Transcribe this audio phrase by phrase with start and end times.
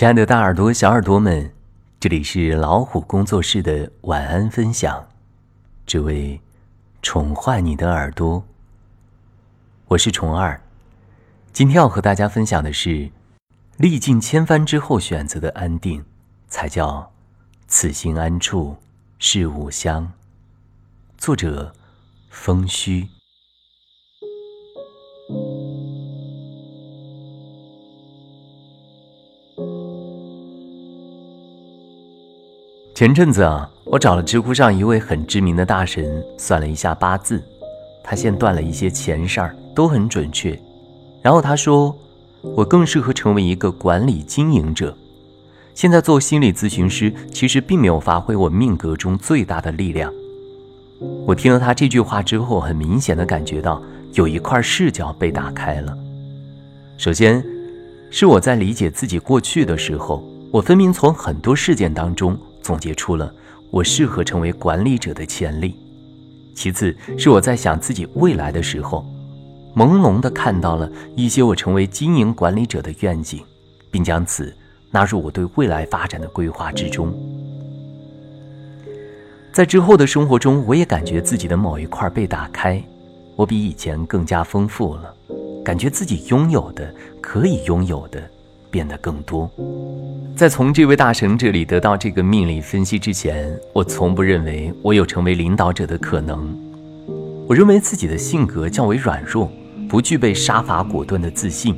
[0.00, 1.52] 亲爱的大耳朵、小耳朵们，
[2.00, 5.06] 这里是老虎工作室的晚安分享，
[5.84, 6.40] 只为
[7.02, 8.42] 宠坏你的耳朵。
[9.88, 10.62] 我是虫儿，
[11.52, 13.10] 今天要和大家分享的是：
[13.76, 16.02] 历尽千帆之后选择的安定，
[16.48, 17.12] 才叫
[17.68, 18.78] 此心安处
[19.18, 20.10] 是吾乡。
[21.18, 21.74] 作者：
[22.30, 23.06] 风虚。
[33.00, 37.42] 前阵子啊，我找了知乎上一位很知名的大神算了一下八字，
[38.04, 40.60] 他先断了一些前事儿，都很准确。
[41.22, 41.96] 然后他说，
[42.42, 44.94] 我更适合成为一个管理经营者。
[45.74, 50.12] 现在做心理咨询师，其实并没有发挥我命格中最大的力量。
[51.26, 53.80] 我听了他这句话之后，很明显的感觉到
[54.12, 55.96] 有一块视角被打开了。
[56.98, 57.42] 首先，
[58.10, 62.38] 是我在理解自己过去的时候，我分明从很多事件当中。
[62.60, 63.32] 总结出了
[63.70, 65.74] 我适合成为管理者的潜力。
[66.54, 69.06] 其次是我在想自己未来的时候，
[69.74, 73.40] 朦胧地看到了一些我成为经营管理者的愿景，
[73.90, 74.54] 并将此
[74.90, 77.14] 纳入我对未来发展的规划之中。
[79.52, 82.82] 在之后的生活中，我也感觉自己的某一块被打开，
[83.36, 85.14] 我比以前更加丰富了，
[85.64, 88.22] 感觉自己拥有的、可以拥有的。
[88.70, 89.50] 变得更多。
[90.36, 96.56] 在从这位大神这里得到这个命理分析之前，我从不认为我有成为领导者的可能。
[97.46, 99.50] 我认为自己的性格较为软弱，
[99.88, 101.76] 不具备杀伐果断的自信，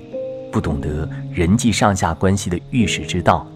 [0.53, 3.47] 不懂得人际上下关系的遇事之道，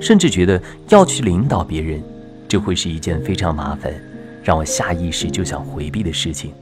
[0.00, 2.02] 甚至觉得要去领导别人，
[2.48, 3.94] 这会是一件非常麻烦，
[4.42, 6.52] 让我下意识就想回避的事情。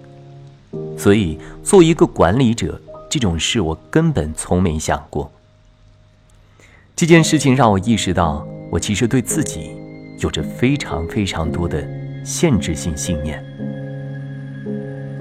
[0.97, 5.31] 所以，做一个管理者这种事，我根本从没想过。
[6.99, 9.71] 这件事情让我意识到，我其实对自己
[10.19, 11.89] 有着非常非常多的
[12.25, 13.41] 限制性信念。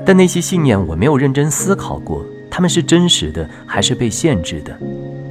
[0.04, 4.76] 但那些信念我没有认真思考过，他们是真实的还是被限制的？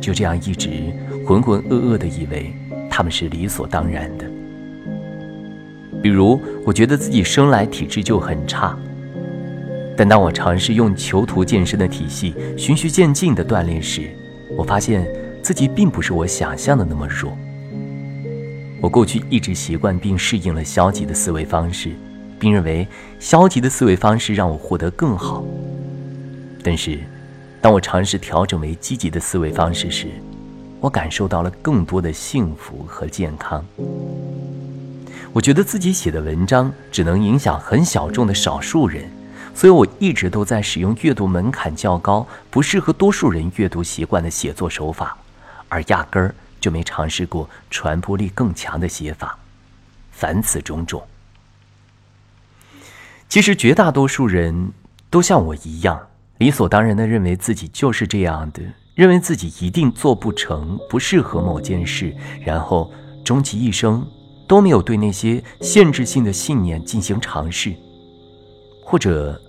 [0.00, 0.71] 就这样一直
[1.26, 2.54] 浑浑噩噩的以为
[2.88, 4.25] 他们是理所当然的。
[6.00, 8.78] 比如，我觉得自己生来体质就很差，
[9.97, 14.10] 但当我尝试用囚徒健身的体系循序渐进的锻炼时，
[14.56, 15.04] 我发现。
[15.47, 17.39] 自己并不是我想象的那么弱。
[18.81, 21.93] 我过去一直习惯并适应了消极的思维方式，
[22.37, 22.84] 并认为
[23.21, 25.45] 消极的思维方式让我获得更好。
[26.65, 26.99] 但是，
[27.61, 30.09] 当我尝试调整为积极的思维方式时，
[30.81, 33.65] 我感受到了更多的幸福和健康。
[35.33, 39.09] 我觉得自己写的文章只能影响很小众的少数人，
[39.55, 45.17] 所以我一直都在使用阅读门槛较高、不适合多数人阅读习惯的写作手法。
[45.69, 49.38] 而压根儿就没尝试过传播力更强的写法，
[50.10, 51.06] 凡此种种。
[53.28, 54.72] 其实绝大多数人
[55.10, 56.00] 都像我一样，
[56.38, 58.62] 理所当然的认为自己就是这样的，
[58.94, 62.93] 认为自己一定做不成，不适合某件事，然后
[63.25, 64.06] 终其一生
[64.47, 67.75] 都没有对那些限制性的信念进行尝试，
[68.84, 69.41] 或者